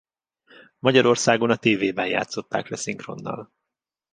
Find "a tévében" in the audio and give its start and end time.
1.49-2.07